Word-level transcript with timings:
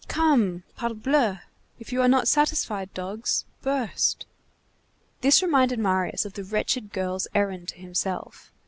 Come! 0.07 0.63
Parbleu! 0.75 1.41
if 1.77 1.93
you 1.93 2.01
are 2.01 2.07
not 2.07 2.27
satisfied, 2.27 2.91
dogs, 2.95 3.45
burst!" 3.61 4.25
This 5.21 5.43
reminded 5.43 5.77
Marius 5.77 6.25
of 6.25 6.33
the 6.33 6.43
wretched 6.43 6.91
girl's 6.91 7.27
errand 7.35 7.67
to 7.67 7.75
himself. 7.75 8.51